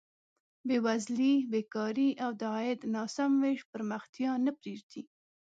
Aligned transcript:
بېوزلي، 0.67 1.33
بېکاري 1.51 2.09
او 2.23 2.31
د 2.39 2.41
عاید 2.53 2.79
ناسم 2.93 3.31
ویش 3.43 3.61
پرمختیا 3.71 4.31
نه 4.45 4.51
پرېږدي. 4.59 5.01